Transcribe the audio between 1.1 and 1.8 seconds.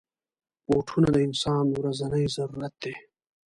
د انسان